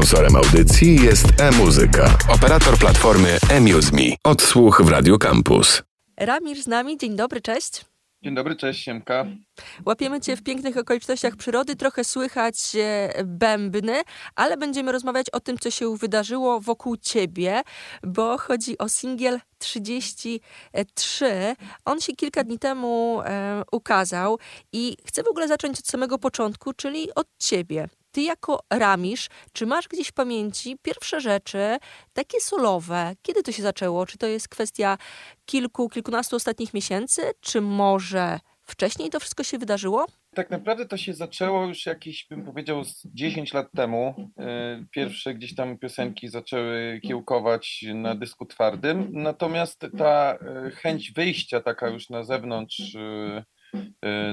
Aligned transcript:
Sponsorem 0.00 0.36
audycji 0.36 1.02
jest 1.02 1.26
e-muzyka, 1.40 2.18
operator 2.28 2.78
platformy 2.78 3.38
eMuseMe. 3.50 4.16
Odsłuch 4.24 4.82
w 4.82 4.88
Radio 4.88 5.18
Campus. 5.18 5.82
Ramir 6.16 6.62
z 6.62 6.66
nami, 6.66 6.98
dzień 6.98 7.16
dobry, 7.16 7.40
cześć. 7.40 7.84
Dzień 8.22 8.34
dobry, 8.34 8.56
cześć 8.56 8.84
Siemka. 8.84 9.26
Łapiemy 9.86 10.20
Cię 10.20 10.36
w 10.36 10.42
pięknych 10.42 10.76
okolicznościach 10.76 11.36
przyrody, 11.36 11.76
trochę 11.76 12.04
słychać 12.04 12.56
e, 12.76 13.12
bębny, 13.24 14.02
ale 14.34 14.56
będziemy 14.56 14.92
rozmawiać 14.92 15.30
o 15.30 15.40
tym, 15.40 15.58
co 15.58 15.70
się 15.70 15.96
wydarzyło 15.96 16.60
wokół 16.60 16.96
Ciebie, 16.96 17.62
bo 18.02 18.38
chodzi 18.38 18.78
o 18.78 18.88
singiel 18.88 19.40
33. 19.58 21.56
On 21.84 22.00
się 22.00 22.12
kilka 22.12 22.44
dni 22.44 22.58
temu 22.58 23.22
e, 23.24 23.62
ukazał 23.72 24.38
i 24.72 24.96
chcę 25.06 25.22
w 25.22 25.28
ogóle 25.28 25.48
zacząć 25.48 25.78
od 25.78 25.86
samego 25.86 26.18
początku, 26.18 26.72
czyli 26.72 27.14
od 27.14 27.26
Ciebie. 27.38 27.88
Ty 28.12 28.22
jako 28.22 28.60
Ramisz, 28.70 29.28
czy 29.52 29.66
masz 29.66 29.88
gdzieś 29.88 30.08
w 30.08 30.12
pamięci 30.12 30.76
pierwsze 30.82 31.20
rzeczy, 31.20 31.76
takie 32.12 32.40
solowe? 32.40 33.14
Kiedy 33.22 33.42
to 33.42 33.52
się 33.52 33.62
zaczęło? 33.62 34.06
Czy 34.06 34.18
to 34.18 34.26
jest 34.26 34.48
kwestia 34.48 34.98
kilku, 35.46 35.88
kilkunastu 35.88 36.36
ostatnich 36.36 36.74
miesięcy, 36.74 37.22
czy 37.40 37.60
może 37.60 38.40
wcześniej 38.62 39.10
to 39.10 39.20
wszystko 39.20 39.44
się 39.44 39.58
wydarzyło? 39.58 40.06
Tak 40.34 40.50
naprawdę 40.50 40.86
to 40.86 40.96
się 40.96 41.14
zaczęło 41.14 41.66
już 41.66 41.86
jakieś, 41.86 42.26
bym 42.30 42.44
powiedział, 42.44 42.84
z 42.84 43.02
10 43.04 43.54
lat 43.54 43.72
temu. 43.76 44.14
E, 44.38 44.84
pierwsze 44.90 45.34
gdzieś 45.34 45.54
tam 45.54 45.78
piosenki 45.78 46.28
zaczęły 46.28 47.00
kiełkować 47.04 47.84
na 47.94 48.14
dysku 48.14 48.46
twardym, 48.46 49.08
natomiast 49.12 49.86
ta 49.98 50.34
e, 50.34 50.70
chęć 50.70 51.12
wyjścia 51.12 51.60
taka 51.60 51.88
już 51.88 52.10
na 52.10 52.24
zewnątrz 52.24 52.94
e, 52.94 53.44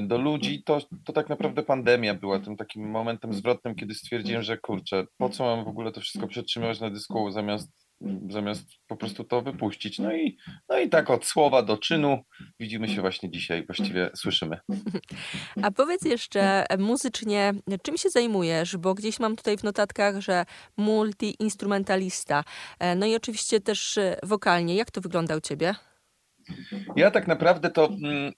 do 0.02 0.18
ludzi, 0.18 0.62
to, 0.62 0.78
to 1.04 1.12
tak 1.12 1.28
naprawdę 1.28 1.62
pandemia 1.62 2.14
była 2.14 2.38
tym 2.38 2.56
takim 2.56 2.90
momentem 2.90 3.32
zwrotnym, 3.32 3.74
kiedy 3.74 3.94
stwierdziłem, 3.94 4.42
że 4.42 4.58
kurczę, 4.58 5.06
po 5.16 5.28
co 5.28 5.44
mam 5.44 5.64
w 5.64 5.68
ogóle 5.68 5.92
to 5.92 6.00
wszystko 6.00 6.28
przetrzymywać 6.28 6.80
na 6.80 6.90
dysku 6.90 7.30
zamiast, 7.30 7.70
zamiast 8.28 8.64
po 8.86 8.96
prostu 8.96 9.24
to 9.24 9.42
wypuścić. 9.42 9.98
No 9.98 10.14
i, 10.14 10.36
no 10.68 10.78
i 10.78 10.88
tak 10.88 11.10
od 11.10 11.26
słowa 11.26 11.62
do 11.62 11.78
czynu 11.78 12.18
widzimy 12.60 12.88
się 12.88 13.00
właśnie 13.00 13.30
dzisiaj, 13.30 13.66
właściwie 13.66 14.10
słyszymy. 14.16 14.58
A 15.62 15.70
powiedz 15.70 16.04
jeszcze 16.04 16.64
muzycznie, 16.78 17.52
czym 17.82 17.96
się 17.96 18.10
zajmujesz? 18.10 18.76
Bo 18.76 18.94
gdzieś 18.94 19.20
mam 19.20 19.36
tutaj 19.36 19.56
w 19.56 19.64
notatkach, 19.64 20.20
że 20.20 20.44
multi-instrumentalista. 20.78 22.44
No 22.96 23.06
i 23.06 23.16
oczywiście 23.16 23.60
też 23.60 23.98
wokalnie. 24.22 24.74
Jak 24.74 24.90
to 24.90 25.00
wygląda 25.00 25.36
u 25.36 25.40
ciebie? 25.40 25.74
Ja 26.96 27.10
tak 27.10 27.26
naprawdę 27.26 27.70
to 27.70 27.86
mm, 27.86 28.32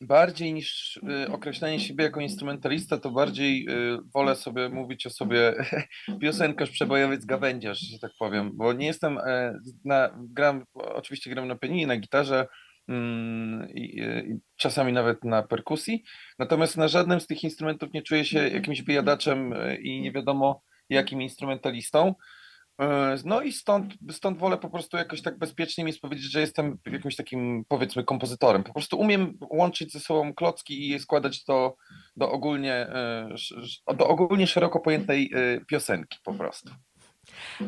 bardziej 0.00 0.52
niż 0.54 0.96
y, 0.96 1.32
określenie 1.32 1.80
siebie 1.80 2.04
jako 2.04 2.20
instrumentalista, 2.20 2.98
to 2.98 3.10
bardziej 3.10 3.66
y, 3.68 3.98
wolę 4.14 4.36
sobie 4.36 4.68
mówić 4.68 5.06
o 5.06 5.10
sobie 5.10 5.54
piosenkarz, 6.20 6.70
przebojowiec, 6.70 7.24
gawędziarz, 7.24 7.78
że 7.78 7.98
tak 7.98 8.10
powiem, 8.18 8.50
bo 8.54 8.72
nie 8.72 8.86
jestem, 8.86 9.18
e, 9.18 9.58
na, 9.84 10.18
gram, 10.18 10.64
oczywiście 10.74 11.30
gram 11.30 11.48
na 11.48 11.56
pianinie, 11.56 11.86
na 11.86 11.96
gitarze, 11.96 12.46
mm, 12.88 13.68
i, 13.74 14.00
i, 14.00 14.02
czasami 14.56 14.92
nawet 14.92 15.24
na 15.24 15.42
perkusji, 15.42 16.04
natomiast 16.38 16.76
na 16.76 16.88
żadnym 16.88 17.20
z 17.20 17.26
tych 17.26 17.44
instrumentów 17.44 17.92
nie 17.92 18.02
czuję 18.02 18.24
się 18.24 18.48
jakimś 18.48 18.82
wyjadaczem 18.82 19.52
e, 19.52 19.76
i 19.76 20.00
nie 20.00 20.12
wiadomo 20.12 20.62
jakim 20.90 21.22
instrumentalistą. 21.22 22.14
E, 22.80 23.16
no 23.24 23.40
i 23.40 23.52
stąd, 23.52 23.94
stąd 24.10 24.38
wolę 24.38 24.58
po 24.58 24.70
prostu 24.70 24.96
jakoś 24.96 25.22
tak 25.22 25.38
bezpiecznie 25.38 25.84
mi 25.84 25.92
powiedzieć, 25.92 26.32
że 26.32 26.40
jestem 26.40 26.78
jakimś 26.86 27.16
takim 27.16 27.64
powiedzmy 27.68 28.04
kompozytorem. 28.04 28.64
Po 28.64 28.72
prostu 28.72 28.98
umiem 28.98 29.38
łączyć 29.50 29.92
ze 29.92 30.00
sobą 30.00 30.34
klocki 30.34 30.90
i 30.90 30.98
składać 30.98 31.44
do, 31.44 31.76
do, 32.16 32.30
ogólnie, 32.30 32.74
e, 32.74 33.28
do 33.96 34.08
ogólnie 34.08 34.46
szeroko 34.46 34.80
pojętej 34.80 35.30
e, 35.34 35.60
piosenki 35.64 36.18
po 36.24 36.34
prostu. 36.34 36.70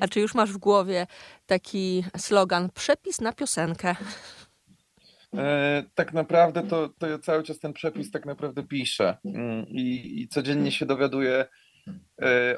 A 0.01 0.09
czy 0.09 0.21
już 0.21 0.35
masz 0.35 0.53
w 0.53 0.59
głowie 0.59 1.07
taki 1.47 2.05
slogan 2.17 2.71
przepis 2.75 3.21
na 3.21 3.33
piosenkę? 3.33 3.97
Tak 5.95 6.13
naprawdę 6.13 6.63
to, 6.63 6.89
to 6.89 7.07
ja 7.07 7.19
cały 7.19 7.43
czas 7.43 7.59
ten 7.59 7.73
przepis 7.73 8.11
tak 8.11 8.27
naprawdę 8.27 8.63
piszę 8.63 9.17
mm, 9.25 9.67
i, 9.69 10.21
i 10.23 10.29
codziennie 10.29 10.73
się 10.73 10.87
dowiaduję 10.87 11.47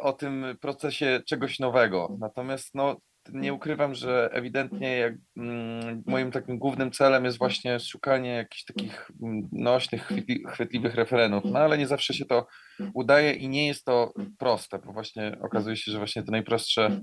o 0.00 0.12
tym 0.12 0.44
procesie 0.60 1.21
czegoś 1.27 1.59
nowego. 1.59 2.16
Natomiast 2.21 2.75
no, 2.75 2.97
nie 3.33 3.55
ukrywam, 3.55 3.94
że 3.94 4.31
ewidentnie 4.33 4.97
jak, 4.97 5.15
mm, 5.37 6.03
moim 6.06 6.31
takim 6.31 6.59
głównym 6.59 6.91
celem 6.91 7.25
jest 7.25 7.38
właśnie 7.38 7.81
szukanie 7.81 8.31
jakichś 8.31 8.65
takich 8.65 9.11
mm, 9.22 9.49
nośnych, 9.53 10.11
chwytliwych 10.49 10.94
referenów, 10.94 11.44
no 11.44 11.59
ale 11.59 11.78
nie 11.78 11.87
zawsze 11.87 12.15
się 12.15 12.25
to 12.25 12.47
udaje 12.94 13.32
i 13.32 13.49
nie 13.49 13.66
jest 13.66 13.84
to 13.84 14.12
proste, 14.38 14.78
bo 14.78 14.93
właśnie 14.93 15.37
okazuje 15.43 15.77
się, 15.77 15.93
że 15.93 15.99
właśnie 15.99 16.22
te 16.22 16.31
najprostsze, 16.31 17.00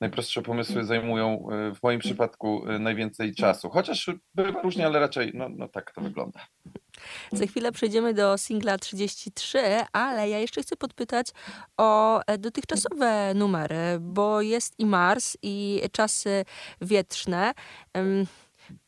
najprostsze 0.00 0.42
pomysły 0.42 0.84
zajmują 0.84 1.48
e, 1.50 1.74
w 1.74 1.82
moim 1.82 2.00
przypadku 2.00 2.68
e, 2.68 2.78
najwięcej 2.78 3.34
czasu. 3.34 3.70
Chociaż 3.70 4.10
bywa 4.34 4.62
różnie, 4.62 4.86
ale 4.86 5.00
raczej 5.00 5.32
no, 5.34 5.48
no 5.48 5.68
tak 5.68 5.92
to 5.92 6.00
wygląda. 6.00 6.40
Za 7.32 7.46
chwilę 7.46 7.72
przejdziemy 7.72 8.14
do 8.14 8.38
singla 8.38 8.78
33, 8.78 9.58
ale 9.92 10.28
ja 10.28 10.38
jeszcze 10.38 10.62
chcę 10.62 10.76
podpytać 10.76 11.26
o 11.76 12.20
e, 12.26 12.38
dotychczasowe 12.38 13.34
numery, 13.34 13.98
bo 14.00 14.40
jest 14.40 14.74
i 14.78 14.86
Mars, 14.86 15.36
i 15.42 15.82
czasy 15.92 16.44
wietrzne. 16.80 17.52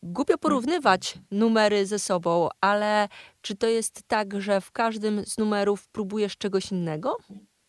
Głupio 0.02 0.38
porównywać 0.38 1.14
numery 1.30 1.86
ze 1.86 1.98
sobą, 1.98 2.48
ale 2.60 3.08
czy 3.40 3.56
to 3.56 3.66
jest 3.66 4.02
tak, 4.08 4.40
że 4.40 4.60
w 4.60 4.72
każdym 4.72 5.24
z 5.26 5.38
numerów 5.38 5.88
próbujesz 5.88 6.36
czegoś 6.36 6.72
innego? 6.72 7.16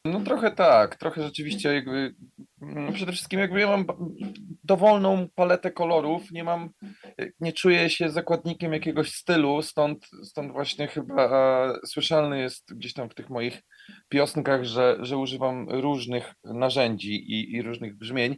No 0.06 0.22
trochę 0.22 0.52
tak, 0.52 0.96
trochę 0.96 1.24
rzeczywiście 1.24 1.74
jakby, 1.74 2.16
no 2.62 2.92
przede 2.92 3.12
wszystkim 3.12 3.40
jakby 3.40 3.60
ja 3.60 3.68
mam 3.68 3.86
dowolną 4.64 5.28
paletę 5.36 5.72
kolorów, 5.72 6.32
nie 6.32 6.44
mam, 6.44 6.70
nie 7.40 7.54
czuję 7.54 7.90
się 7.90 8.10
zakładnikiem 8.10 8.74
jakiegoś 8.74 9.12
stylu, 9.12 9.62
stąd, 9.62 10.10
stąd 10.24 10.52
właśnie 10.52 10.88
chyba 10.88 11.74
słyszalny 11.86 12.40
jest 12.40 12.76
gdzieś 12.76 12.94
tam 12.94 13.10
w 13.10 13.16
tych 13.16 13.30
moich 13.30 13.62
piosenkach, 14.10 14.64
że, 14.64 14.98
że 15.00 15.18
używam 15.18 15.70
różnych 15.70 16.34
narzędzi 16.44 17.16
i, 17.16 17.56
i 17.56 17.62
różnych 17.62 17.98
brzmień. 17.98 18.38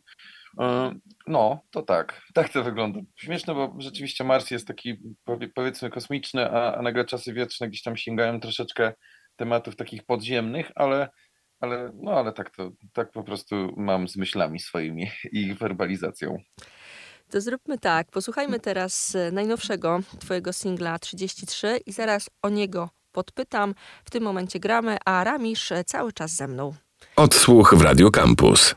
E, 0.60 0.96
no, 1.28 1.60
to 1.72 1.82
tak, 1.82 2.22
tak 2.34 2.50
to 2.50 2.64
wygląda. 2.64 3.00
Śmieszne, 3.16 3.54
bo 3.54 3.76
rzeczywiście 3.78 4.24
Mars 4.24 4.52
jest 4.52 4.68
taki 4.68 4.98
powiedzmy 5.56 5.90
kosmiczny, 5.90 6.52
a, 6.52 6.76
a 6.76 6.82
nagle 6.82 7.06
czasy 7.06 7.34
wietrzne 7.34 7.68
gdzieś 7.70 7.82
tam 7.82 7.98
sięgają 7.98 8.40
troszeczkę 8.40 8.94
tematów 9.36 9.76
takich 9.76 10.04
podziemnych, 10.04 10.72
ale 10.76 11.10
ale, 11.60 11.92
no 12.02 12.12
ale 12.12 12.34
tak 12.34 12.50
to, 12.50 12.72
tak 12.94 13.12
po 13.12 13.24
prostu 13.24 13.74
mam 13.78 14.08
z 14.08 14.16
myślami 14.18 14.60
swoimi 14.60 15.12
i 15.32 15.54
werbalizacją. 15.54 16.38
To 17.36 17.42
zróbmy 17.42 17.78
tak, 17.78 18.12
posłuchajmy 18.12 18.60
teraz 18.60 19.16
e, 19.16 19.32
najnowszego 19.32 20.00
twojego 20.20 20.54
singla 20.54 21.00
33 21.00 21.80
i 21.86 21.92
zaraz 21.92 22.30
o 22.42 22.50
niego 22.50 22.90
podpytam. 23.12 23.76
W 24.06 24.10
tym 24.10 24.24
momencie 24.24 24.60
gramy, 24.60 24.98
a 25.06 25.24
Ramisz 25.24 25.72
e, 25.72 25.84
cały 25.84 26.14
czas 26.14 26.32
ze 26.36 26.48
mną. 26.48 26.74
Odsłuch 27.16 27.76
w 27.76 27.82
Radio 27.82 28.12
Campus. 28.12 28.76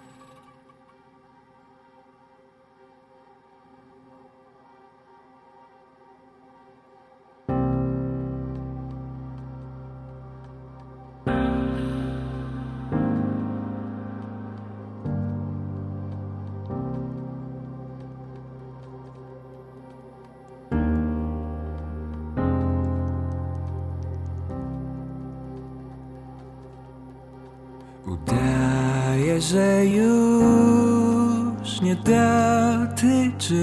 Że 29.41 29.87
już 29.87 31.81
nie 31.81 31.97
dotyczysz 31.97 33.55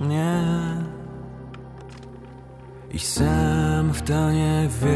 mnie 0.00 0.42
i 2.90 2.98
sam 2.98 3.92
w 3.92 4.02
to 4.02 4.30
nie 4.30 4.68
wierzę. 4.80 4.92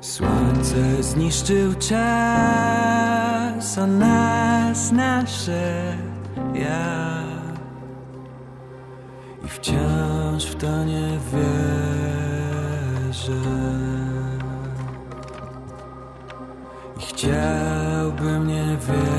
Słońce 0.00 1.02
zniszczył 1.02 1.74
czas, 1.74 3.78
a 3.78 3.86
nas 3.86 4.92
nasze 4.92 5.96
ja 6.54 7.22
i 9.44 9.48
wciąż 9.48 10.44
w 10.44 10.54
to 10.54 10.84
nie 10.84 11.18
wierzę. 11.32 12.01
Chciałbym 16.98 18.46
nie 18.46 18.76
wiedzieć 18.76 19.11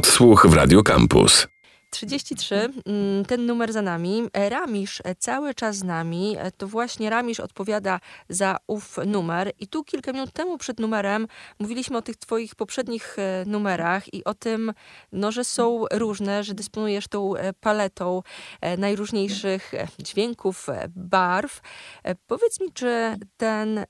Odsłuch 0.00 0.46
w 0.46 0.54
Radio 0.54 0.82
Campus. 0.82 1.46
33, 1.90 2.54
mm, 2.86 3.24
ten 3.24 3.46
numer 3.46 3.72
za 3.72 3.82
nami. 3.82 4.22
E, 4.32 4.48
Ramisz 4.48 5.00
e, 5.04 5.14
cały 5.14 5.54
czas 5.54 5.76
z 5.76 5.84
nami. 5.84 6.36
E, 6.38 6.50
To 6.50 6.66
właśnie 6.66 7.10
Ramisz 7.10 7.40
odpowiada 7.40 8.00
za 8.28 8.56
ów 8.66 8.98
numer. 9.06 9.52
I 9.58 9.68
tu 9.68 9.84
kilka 9.84 10.12
minut 10.12 10.32
temu 10.32 10.58
przed 10.58 10.80
numerem 10.80 11.26
mówiliśmy 11.58 11.96
o 11.96 12.02
tych 12.02 12.16
twoich 12.16 12.54
poprzednich 12.54 13.16
numerach 13.46 14.14
i 14.14 14.24
o 14.24 14.34
tym, 14.34 14.72
no, 15.12 15.32
że 15.32 15.44
są 15.44 15.84
różne, 15.92 16.44
że 16.44 16.54
dysponujesz 16.54 17.08
tą 17.08 17.32
paletą 17.60 18.22
najróżniejszych 18.78 19.72
dźwięków, 19.98 20.66
barw. 20.88 21.60
Powiedz 22.26 22.60
mi, 22.60 22.72
czy 22.72 23.16
ten 23.36 23.84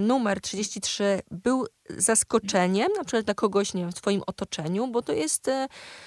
numer 0.00 0.40
33 0.40 1.20
był 1.30 1.66
zaskoczeniem, 1.88 2.88
na 2.96 3.04
przykład 3.04 3.24
dla 3.24 3.34
kogoś, 3.34 3.74
nie 3.74 3.80
wiem, 3.80 3.92
w 3.92 3.94
twoim 3.94 4.22
otoczeniu, 4.26 4.88
bo 4.88 5.02
to 5.02 5.12
jest 5.12 5.48
e, 5.48 5.66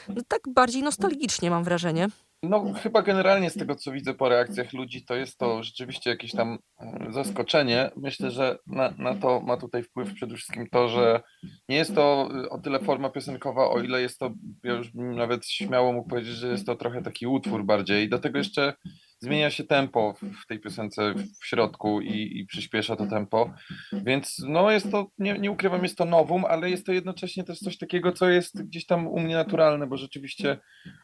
no, 0.09 0.21
tak 0.27 0.41
bardziej 0.53 0.83
nostalgicznie, 0.83 1.50
mam 1.50 1.63
wrażenie. 1.63 2.07
No, 2.44 2.74
chyba 2.74 3.01
generalnie 3.01 3.50
z 3.50 3.53
tego, 3.53 3.75
co 3.75 3.91
widzę 3.91 4.13
po 4.13 4.29
reakcjach 4.29 4.74
ludzi, 4.74 5.06
to 5.06 5.15
jest 5.15 5.38
to 5.38 5.63
rzeczywiście 5.63 6.09
jakieś 6.09 6.31
tam 6.31 6.59
e, 6.79 7.07
zaskoczenie. 7.09 7.91
Myślę, 7.95 8.31
że 8.31 8.57
na, 8.68 8.94
na 8.97 9.15
to 9.15 9.39
ma 9.39 9.57
tutaj 9.57 9.83
wpływ 9.83 10.13
przede 10.13 10.35
wszystkim 10.35 10.68
to, 10.71 10.89
że 10.89 11.21
nie 11.69 11.75
jest 11.75 11.95
to 11.95 12.30
e, 12.44 12.50
o 12.50 12.57
tyle 12.57 12.80
forma 12.80 13.09
piosenkowa, 13.09 13.69
o 13.69 13.80
ile 13.80 14.01
jest 14.01 14.19
to, 14.19 14.31
ja 14.63 14.73
już 14.73 14.91
bym 14.91 15.15
nawet 15.15 15.45
śmiało 15.45 15.94
mógł 15.94 16.09
powiedzieć, 16.09 16.35
że 16.35 16.47
jest 16.47 16.65
to 16.65 16.75
trochę 16.75 17.01
taki 17.01 17.27
utwór 17.27 17.65
bardziej. 17.65 18.09
Do 18.09 18.19
tego 18.19 18.38
jeszcze 18.38 18.73
zmienia 19.19 19.49
się 19.49 19.63
tempo 19.63 20.13
w- 20.21 20.47
tej 20.47 20.59
piosence 20.59 21.13
w 21.41 21.45
środku 21.45 22.01
i, 22.01 22.39
i 22.39 22.45
przyspiesza 22.45 22.95
to 22.95 23.07
tempo. 23.07 23.53
Więc 23.93 24.43
no 24.47 24.71
jest 24.71 24.91
to, 24.91 25.07
nie, 25.17 25.39
nie 25.39 25.51
ukrywam, 25.51 25.83
jest 25.83 25.97
to 25.97 26.05
nowum, 26.05 26.45
ale 26.45 26.69
jest 26.69 26.85
to 26.85 26.91
jednocześnie 26.91 27.43
też 27.43 27.59
coś 27.59 27.77
takiego, 27.77 28.11
co 28.11 28.29
jest 28.29 28.63
gdzieś 28.63 28.85
tam 28.85 29.07
u 29.07 29.19
mnie 29.19 29.35
naturalne, 29.35 29.87
bo 29.87 29.97
rzeczywiście 29.97 30.57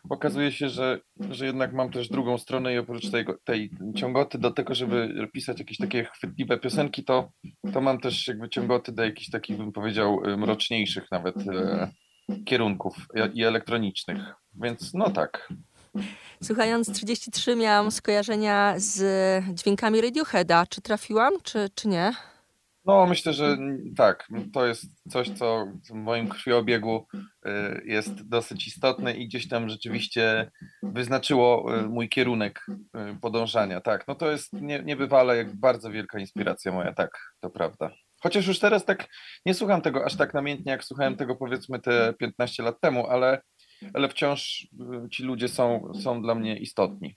okazuje 0.10 0.52
się, 0.52 0.70
że, 0.70 1.00
że 1.30 1.46
jednak 1.46 1.74
mam 1.74 1.92
też 1.92 2.10
drugą 2.10 2.38
stronę 2.38 2.74
i 2.74 2.78
oprócz 2.78 3.10
tej, 3.12 3.26
tej 3.44 3.72
ciągoty 3.96 4.38
do 4.38 4.52
tego, 4.52 4.76
żeby 4.76 5.28
pisać 5.34 5.60
jakieś 5.60 5.78
takie 5.78 6.04
chwytliwe 6.04 6.58
piosenki, 6.58 7.04
to, 7.04 7.32
to 7.74 7.82
mam 7.82 8.00
też 8.00 8.28
jakby 8.28 8.50
ciągoty 8.50 8.92
do 8.92 9.04
jakichś 9.04 9.30
takich, 9.30 9.58
bym 9.58 9.72
powiedział, 9.72 10.22
mroczniejszych 10.38 11.12
nawet 11.12 11.36
e, 11.38 11.92
kierunków 12.46 12.96
i- 13.34 13.40
i 13.40 13.44
elektronicznych. 13.44 14.18
Więc 14.64 14.94
no 14.94 15.10
tak. 15.10 15.50
Słuchając 16.44 16.92
33 16.92 17.56
miałam 17.56 17.92
skojarzenia 17.92 18.74
z 18.78 19.04
dźwiękami 19.54 20.02
Radioheada. 20.02 20.66
Czy 20.70 20.82
trafiłam, 20.82 21.34
czy, 21.44 21.70
czy 21.76 21.88
nie? 21.88 22.14
No, 22.86 23.06
myślę, 23.06 23.34
że 23.34 23.58
tak. 23.98 24.28
To 24.54 24.66
jest 24.66 24.86
coś, 25.10 25.30
co 25.30 25.68
w 25.90 25.94
moim 25.94 26.28
krwiobiegu 26.28 27.08
y, 27.46 27.50
jest 27.86 28.30
dosyć 28.30 28.68
istotne 28.68 29.14
i 29.14 29.28
gdzieś 29.28 29.48
tam 29.48 29.70
rzeczywiście 29.70 30.52
wyznaczyło 30.84 31.78
y, 31.78 31.90
mój 31.90 32.10
kierunek 32.10 32.66
y, 32.70 33.20
podążania. 33.22 33.82
Tak, 33.82 34.08
no 34.08 34.16
to 34.16 34.32
jest 34.32 34.54
nie, 34.54 34.84
niebywale 34.84 35.38
jak 35.38 35.56
bardzo 35.56 35.92
wielka 35.92 36.20
inspiracja 36.20 36.72
moja, 36.72 36.94
tak, 36.94 37.34
to 37.40 37.50
prawda. 37.50 37.92
Chociaż 38.24 38.48
już 38.48 38.60
teraz 38.60 38.86
tak 38.86 39.08
nie 39.46 39.54
słucham 39.54 39.82
tego 39.82 40.06
aż 40.06 40.18
tak 40.18 40.34
namiętnie, 40.34 40.72
jak 40.72 40.84
słuchałem 40.84 41.16
tego 41.16 41.36
powiedzmy 41.36 41.80
te 41.80 42.14
15 42.20 42.64
lat 42.64 42.82
temu, 42.82 43.08
ale, 43.08 43.42
ale 43.94 44.10
wciąż 44.10 44.68
y, 45.06 45.10
ci 45.10 45.24
ludzie 45.24 45.48
są, 45.48 45.92
są 46.04 46.22
dla 46.22 46.36
mnie 46.36 46.58
istotni. 46.58 47.16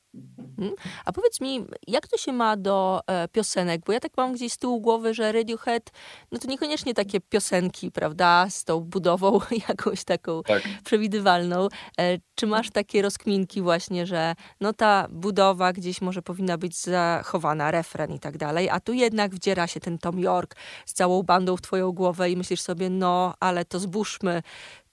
A 1.04 1.12
powiedz 1.12 1.40
mi, 1.40 1.64
jak 1.86 2.08
to 2.08 2.16
się 2.16 2.32
ma 2.32 2.56
do 2.56 3.00
e, 3.06 3.28
piosenek? 3.28 3.80
Bo 3.86 3.92
ja 3.92 4.00
tak 4.00 4.12
mam 4.16 4.32
gdzieś 4.32 4.52
z 4.52 4.58
tyłu 4.58 4.80
głowy, 4.80 5.14
że 5.14 5.32
Radiohead, 5.32 5.90
no 6.32 6.38
to 6.38 6.48
niekoniecznie 6.48 6.94
takie 6.94 7.20
piosenki, 7.20 7.90
prawda, 7.92 8.46
z 8.50 8.64
tą 8.64 8.80
budową 8.80 9.40
jakąś 9.68 10.04
taką 10.04 10.42
Tak. 10.42 10.62
przewidywalną. 10.84 11.68
E, 12.00 12.18
czy 12.34 12.46
masz 12.46 12.70
takie 12.70 13.02
rozkminki 13.02 13.62
właśnie, 13.62 14.06
że 14.06 14.34
no 14.60 14.72
ta 14.72 15.06
budowa 15.10 15.72
gdzieś 15.72 16.00
może 16.00 16.22
powinna 16.22 16.58
być 16.58 16.76
zachowana, 16.76 17.70
refren 17.70 18.12
i 18.12 18.18
tak 18.18 18.38
dalej, 18.38 18.68
a 18.70 18.80
tu 18.80 18.92
jednak 18.92 19.34
wdziera 19.34 19.66
się 19.66 19.80
ten 19.80 19.98
Tom 19.98 20.18
York 20.18 20.56
z 20.86 20.92
całą 20.92 21.22
bandą 21.22 21.56
w 21.56 21.62
twoją 21.62 21.92
głowę 21.92 22.30
i 22.30 22.36
myślisz 22.36 22.60
sobie, 22.60 22.90
no 22.90 23.34
ale 23.40 23.64
to 23.64 23.78
zbóżmy 23.78 24.42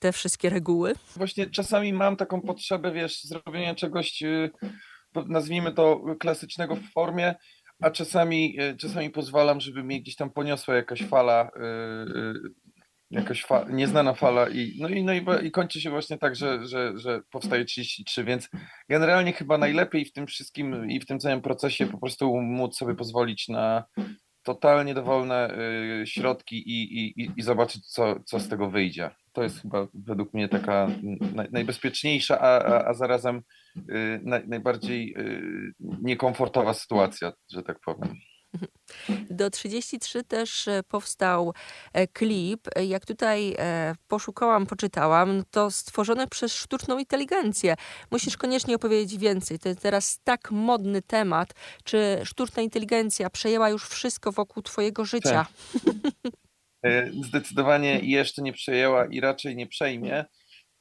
te 0.04 0.12
wszystkie 0.12 0.50
reguły. 0.50 0.94
Właśnie 1.16 1.50
czasami 1.50 1.94
mam 1.94 2.16
taką 2.16 2.42
potrzebę, 2.42 2.92
wiesz, 2.92 3.24
zrobienia 3.24 3.76
czegoś, 3.76 4.24
y, 4.24 4.52
nazwijmy 5.28 5.74
to 5.74 6.02
klasycznego 6.20 6.76
w 6.76 6.92
formie, 6.92 7.36
a 7.82 7.92
czasami, 7.92 8.62
y, 8.62 8.78
czasami 8.78 9.10
pozwalam, 9.10 9.62
żeby 9.62 9.84
mnie 9.84 10.02
gdzieś 10.02 10.16
tam 10.16 10.30
poniosła 10.30 10.76
jakaś 10.76 11.04
fala, 11.04 11.52
y, 11.58 12.50
jakaś 13.12 13.44
fa 13.44 13.66
nieznana 13.70 14.14
fala 14.14 14.50
i, 14.50 14.78
no 14.80 14.90
i, 14.90 15.04
no 15.04 15.14
i, 15.14 15.26
i 15.48 15.52
kończy 15.52 15.82
się 15.82 15.90
właśnie 15.90 16.18
tak, 16.18 16.36
że, 16.36 16.68
że, 16.68 16.94
że 16.96 17.22
powstaje 17.32 17.66
33, 17.66 18.24
więc 18.24 18.50
generalnie 18.90 19.34
chyba 19.34 19.58
najlepiej 19.58 20.06
w 20.06 20.14
tym 20.14 20.28
wszystkim 20.28 20.90
i 20.90 21.00
w 21.00 21.06
tym 21.06 21.20
całym 21.20 21.42
procesie 21.42 21.86
po 21.86 21.98
prostu 21.98 22.42
móc 22.42 22.78
sobie 22.78 22.96
pozwolić 22.96 23.48
na 23.48 23.84
totalnie 24.44 24.94
dowolne 24.94 25.58
y, 26.02 26.08
środki 26.08 26.56
i, 26.70 27.00
i, 27.00 27.32
i- 27.38 27.42
zobaczyć, 27.44 27.88
co, 27.88 28.16
co 28.26 28.40
z 28.40 28.50
tego 28.50 28.70
wyjdzie. 28.70 29.10
To 29.34 29.44
jest 29.44 29.62
chyba 29.62 29.88
według 29.94 30.34
mnie 30.34 30.50
taka 30.50 30.88
naj, 31.36 31.48
najbezpieczniejsza, 31.52 32.40
a, 32.40 32.60
a, 32.66 32.88
a 32.90 32.94
zarazem 32.94 33.42
y, 33.78 34.20
naj, 34.24 34.48
najbardziej 34.48 35.16
y, 35.18 35.74
niekomfortowa 36.02 36.74
sytuacja, 36.74 37.34
że 37.54 37.64
tak 37.64 37.80
powiem. 37.86 38.14
Do 39.34 39.50
33 39.50 40.24
też 40.24 40.68
e, 40.68 40.84
powstał 40.84 41.54
e, 41.94 42.08
klip. 42.08 42.68
E, 42.76 42.86
Jak 42.86 43.06
tutaj 43.06 43.56
poszukałam, 44.08 44.66
poczytałam, 44.66 45.44
to 45.52 45.72
stworzony 45.72 46.28
przez 46.28 46.54
sztuczną 46.54 47.00
inteligencję. 47.00 47.76
Musisz 48.12 48.38
koniecznie 48.38 48.76
opowiedzieć 48.76 49.18
więcej. 49.18 49.60
To 49.60 49.70
jest 49.70 49.82
teraz 49.82 50.20
tak 50.24 50.52
modny 50.52 51.02
temat. 51.02 51.54
Czy 51.84 52.22
sztuczna 52.24 52.64
inteligencja 52.64 53.30
przejęła 53.30 53.70
już 53.70 53.88
wszystko 53.88 54.32
wokół 54.32 54.64
twojego 54.64 55.06
życia? 55.06 55.46
E, 56.84 57.12
Zdecydowanie 57.24 58.00
jeszcze 58.00 58.42
nie 58.42 58.54
przejęła 58.54 59.06
i 59.06 59.20
raczej 59.20 59.56
nie 59.56 59.68
przejmie. 59.68 60.26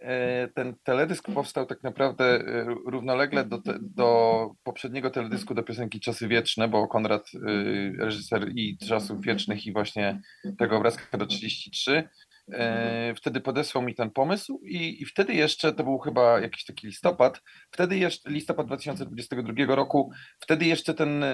E, 0.02 0.48
Ten 0.54 0.74
teledysk 0.82 1.32
powstał 1.34 1.66
tak 1.66 1.82
naprawdę 1.82 2.24
e, 2.24 2.64
równolegle 2.86 3.44
do, 3.44 3.58
te, 3.58 3.78
do 3.80 4.50
poprzedniego 4.62 5.10
teledysku 5.10 5.54
do 5.54 5.62
piosenki 5.62 6.00
Czasy 6.00 6.28
Wieczne, 6.28 6.68
bo 6.68 6.88
Konrad, 6.88 7.30
e, 7.34 8.04
reżyser 8.04 8.48
i 8.54 8.78
Czasów 8.88 9.20
Wiecznych 9.20 9.66
i 9.66 9.72
właśnie 9.72 10.20
tego 10.58 10.76
obrazka 10.76 11.18
do 11.18 11.26
33, 11.26 12.08
E, 12.52 13.14
wtedy 13.14 13.40
podesłał 13.40 13.84
mi 13.84 13.94
ten 13.94 14.10
pomysł 14.10 14.60
i, 14.64 15.02
i 15.02 15.06
wtedy 15.06 15.34
jeszcze, 15.34 15.72
to 15.72 15.84
był 15.84 15.98
chyba 15.98 16.40
jakiś 16.40 16.64
taki 16.64 16.86
listopad, 16.86 17.40
wtedy 17.70 17.98
jeszcze, 17.98 18.30
listopad 18.30 18.66
2022 18.66 19.74
roku, 19.74 20.10
wtedy 20.40 20.64
jeszcze 20.66 20.94
ten 20.94 21.24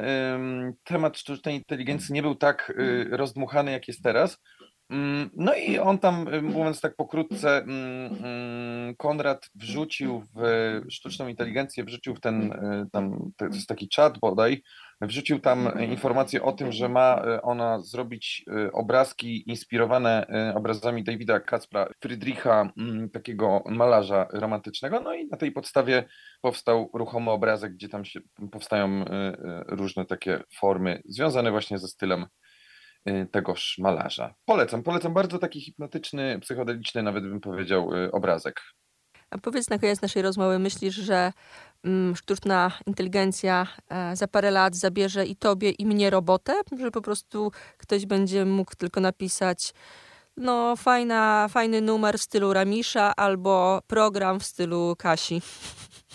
temat 0.85 1.19
sztucznej 1.19 1.55
inteligencji 1.55 2.15
nie 2.15 2.23
był 2.23 2.35
tak 2.35 2.73
rozdmuchany, 3.11 3.73
jak 3.73 3.89
jest 3.89 4.03
teraz. 4.03 4.43
Mm, 4.91 5.31
no 5.37 5.55
i 5.55 5.79
on 5.79 5.99
tam, 5.99 6.35
y, 6.35 6.43
mówiąc 6.43 6.81
tak 6.81 6.97
pokrótce, 6.97 7.59
mm, 7.59 8.15
mm, 8.25 8.97
Konrad 8.97 9.51
wrzucił 9.55 10.23
w 10.35 10.43
sztuczną 10.91 11.29
inteligencję, 11.29 11.85
wrzucił 11.85 12.15
w 12.15 12.21
ten, 12.21 12.53
y, 12.53 12.87
tam, 12.93 13.31
to 13.37 13.45
jest 13.45 13.69
taki 13.69 13.89
czat 13.89 14.19
bodaj, 14.19 14.63
wrzucił 15.01 15.39
tam 15.39 15.81
informację 15.91 16.43
o 16.43 16.53
tym, 16.53 16.73
że 16.73 16.89
ma 16.89 17.23
ona 17.43 17.81
zrobić 17.81 18.45
obrazki 18.73 19.51
inspirowane 19.51 20.27
obrazami 20.55 21.05
Davida 21.05 21.41
Kacpra, 21.41 21.89
Friedricha, 22.01 22.73
takiego 23.13 23.63
malarza 23.67 24.27
romantycznego, 24.33 25.01
no 25.01 25.15
i 25.15 25.27
na 25.27 25.37
tej 25.37 25.53
podstawie 25.53 26.05
powstał 26.41 26.91
ruchomy 26.95 27.31
obrazek, 27.31 27.73
gdzie 27.73 27.89
tam 27.89 28.05
się 28.05 28.21
powstają 28.53 29.05
różne 29.67 30.05
takie 30.07 30.41
formy 30.61 31.03
związane 31.05 31.51
właśnie 31.51 31.79
ze 31.79 31.89
stylem 31.89 32.27
Y, 32.27 32.48
tegoż 33.31 33.79
malarza. 33.79 34.35
Polecam, 34.45 34.83
polecam 34.83 35.15
bardzo 35.15 35.39
taki 35.39 35.61
hipnotyczny, 35.61 36.39
psychodeliczny, 36.41 37.03
nawet 37.03 37.25
bym 37.25 37.41
powiedział, 37.41 37.95
y, 37.95 38.13
obrazek. 38.13 38.61
A 39.31 39.39
powiedz 39.39 39.71
na 39.71 39.79
koniec 39.79 40.03
naszej 40.03 40.23
rozmowy, 40.23 40.59
myślisz, 40.59 40.95
że 40.95 41.33
mm, 41.85 42.17
sztuczna 42.17 42.73
inteligencja 42.87 43.67
e, 43.89 44.17
za 44.17 44.29
parę 44.29 44.51
lat 44.51 44.77
zabierze 44.77 45.27
i 45.27 45.37
tobie, 45.37 45.71
i 45.71 45.87
mnie 45.87 46.11
robotę? 46.11 46.53
Że 46.79 46.91
po 46.91 47.03
prostu 47.03 47.53
ktoś 47.79 48.07
będzie 48.07 48.45
mógł 48.45 48.77
tylko 48.77 49.01
napisać 49.01 49.73
no 50.39 50.77
fajna, 50.77 51.49
fajny 51.51 51.81
numer 51.81 52.19
w 52.19 52.23
stylu 52.23 52.53
Ramisza 52.53 53.17
albo 53.17 53.83
program 53.87 54.41
w 54.41 54.45
stylu 54.45 54.95
Kasi. 54.99 55.43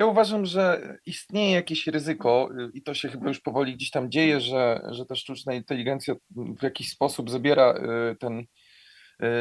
Ja 0.00 0.06
uważam, 0.06 0.46
że 0.46 0.96
istnieje 1.06 1.50
jakieś 1.50 1.86
ryzyko 1.86 2.48
y, 2.58 2.70
i 2.74 2.82
to 2.82 2.94
się 2.94 3.08
chyba 3.08 3.28
już 3.28 3.40
powoli 3.40 3.74
gdzieś 3.74 3.90
tam 3.90 4.10
dzieje, 4.10 4.40
że, 4.40 4.80
że 4.90 5.06
ta 5.06 5.14
sztuczna 5.14 5.54
inteligencja 5.54 6.14
w 6.58 6.62
jakiś 6.62 6.90
sposób 6.90 7.30
zabiera 7.30 7.74
y, 8.12 8.16
ten 8.16 8.38
y, 8.38 8.46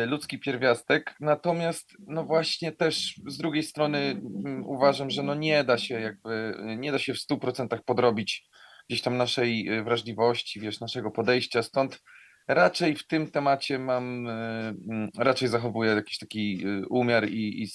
ludzki 0.05 0.39
pierwiastek. 0.39 1.15
Natomiast 1.19 1.93
no 2.07 2.23
właśnie 2.23 2.71
też 2.71 3.15
z 3.27 3.37
drugiej 3.37 3.63
strony 3.63 3.97
mm, 3.97 4.65
uważam, 4.65 5.09
że 5.09 5.23
no 5.23 5.35
nie 5.35 5.63
da 5.63 5.77
się 5.77 5.99
jakby, 5.99 6.55
nie 6.77 6.91
da 6.91 6.99
się 6.99 7.13
w 7.13 7.17
100% 7.31 7.79
podrobić 7.85 8.49
gdzieś 8.89 9.01
tam 9.01 9.17
naszej 9.17 9.83
wrażliwości, 9.83 10.59
wiesz, 10.59 10.79
naszego 10.79 11.11
podejścia, 11.11 11.63
stąd 11.63 12.01
raczej 12.47 12.95
w 12.95 13.07
tym 13.07 13.31
temacie 13.31 13.79
mam, 13.79 14.27
mm, 14.27 15.09
raczej 15.17 15.47
zachowuję 15.47 15.91
jakiś 15.91 16.17
taki 16.17 16.65
umiar 16.89 17.29
i, 17.29 17.63
i 17.63 17.67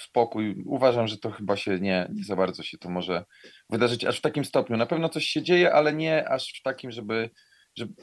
spokój. 0.00 0.62
Uważam, 0.66 1.08
że 1.08 1.18
to 1.18 1.30
chyba 1.30 1.56
się 1.56 1.80
nie, 1.80 2.08
nie 2.14 2.24
za 2.24 2.36
bardzo 2.36 2.62
się 2.62 2.78
to 2.78 2.90
może 2.90 3.24
wydarzyć 3.70 4.04
aż 4.04 4.18
w 4.18 4.22
takim 4.22 4.44
stopniu. 4.44 4.76
Na 4.76 4.86
pewno 4.86 5.08
coś 5.08 5.24
się 5.24 5.42
dzieje, 5.42 5.74
ale 5.74 5.92
nie 5.92 6.28
aż 6.28 6.52
w 6.60 6.62
takim, 6.62 6.90
żeby, 6.90 7.30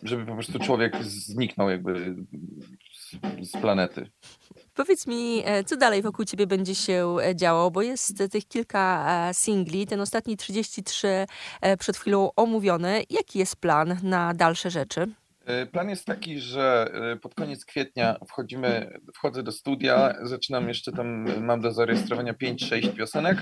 żeby, 0.03 0.25
po 0.25 0.33
prostu 0.33 0.59
człowiek 0.59 1.03
zniknął 1.03 1.69
jakby 1.69 2.15
z, 2.93 3.49
z 3.49 3.61
planety. 3.61 4.09
Powiedz 4.73 5.07
mi, 5.07 5.41
e, 5.45 5.63
co 5.63 5.77
dalej 5.77 6.01
wokół 6.01 6.25
ciebie 6.25 6.47
będzie 6.47 6.75
się 6.75 7.15
e, 7.23 7.35
działo, 7.35 7.71
bo 7.71 7.81
jest 7.81 8.31
tych 8.31 8.47
kilka 8.47 9.05
e, 9.29 9.33
singli, 9.33 9.87
ten 9.87 10.01
ostatni 10.01 10.37
33 10.37 11.25
przed 11.79 11.97
chwilą 11.97 12.29
omówiony. 12.35 13.03
Jaki 13.09 13.39
jest 13.39 13.55
plan 13.55 13.99
na 14.03 14.33
dalsze 14.33 14.71
rzeczy? 14.71 15.07
E, 15.47 15.65
plan 15.65 15.89
jest 15.89 16.05
taki, 16.05 16.39
że 16.39 16.91
e, 16.93 17.15
pod 17.15 17.35
koniec 17.35 17.65
kwietnia 17.65 18.15
wchodzimy, 18.29 18.99
wchodzę 19.15 19.43
do 19.43 19.51
studia, 19.51 20.15
zaczynam 20.21 20.67
jeszcze 20.67 20.91
tam, 20.91 21.25
mam 21.45 21.61
do 21.61 21.71
zarejestrowania 21.71 22.33
5-6 22.33 22.93
piosenek. 22.93 23.37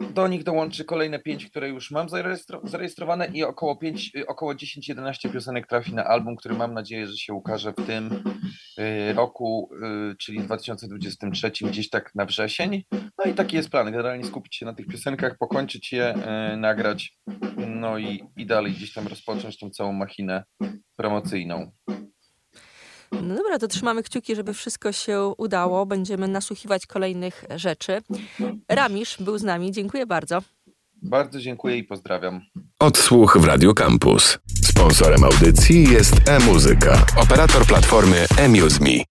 Do 0.00 0.28
nich 0.28 0.44
dołączy 0.44 0.84
kolejne 0.84 1.18
5, 1.18 1.46
które 1.46 1.68
już 1.68 1.90
mam 1.90 2.06
zarejestrowane 2.64 3.26
i 3.26 3.42
około 3.44 3.76
5, 3.76 4.12
około 4.26 4.54
10-11 4.54 5.32
piosenek 5.32 5.66
trafi 5.66 5.94
na 5.94 6.04
album, 6.04 6.36
który 6.36 6.54
mam 6.54 6.74
nadzieję, 6.74 7.06
że 7.06 7.16
się 7.16 7.34
ukaże 7.34 7.72
w 7.72 7.86
tym 7.86 8.24
roku, 9.14 9.70
czyli 10.18 10.40
2023, 10.40 11.50
gdzieś 11.64 11.90
tak 11.90 12.14
na 12.14 12.24
wrzesień. 12.24 12.82
No 12.92 13.24
i 13.30 13.34
taki 13.34 13.56
jest 13.56 13.70
plan, 13.70 13.86
generalnie 13.86 14.24
skupić 14.24 14.56
się 14.56 14.66
na 14.66 14.74
tych 14.74 14.86
piosenkach, 14.86 15.38
pokończyć 15.38 15.92
je, 15.92 16.14
nagrać 16.56 17.18
no 17.56 17.98
i, 17.98 18.24
i 18.36 18.46
dalej 18.46 18.72
gdzieś 18.72 18.92
tam 18.92 19.06
rozpocząć 19.06 19.58
tą 19.58 19.70
całą 19.70 19.92
machinę 19.92 20.44
promocyjną. 20.96 21.70
No 23.12 23.34
dobra, 23.34 23.58
to 23.58 23.68
trzymamy 23.68 24.02
kciuki, 24.02 24.36
żeby 24.36 24.54
wszystko 24.54 24.92
się 24.92 25.32
udało. 25.36 25.86
Będziemy 25.86 26.28
nasłuchiwać 26.28 26.86
kolejnych 26.86 27.44
rzeczy. 27.56 28.02
Ramisz 28.68 29.16
był 29.20 29.38
z 29.38 29.42
nami. 29.42 29.72
Dziękuję 29.72 30.06
bardzo. 30.06 30.42
Bardzo 31.02 31.40
dziękuję 31.40 31.76
i 31.76 31.84
pozdrawiam. 31.84 32.40
Odsłuch 32.78 33.38
w 33.40 33.44
Radio 33.44 33.74
Campus. 33.74 34.38
Sponsorem 34.64 35.24
audycji 35.24 35.90
jest 35.90 36.28
e-muzyka, 36.28 37.06
operator 37.16 37.66
platformy 37.66 38.26
eMuseMe. 38.38 39.08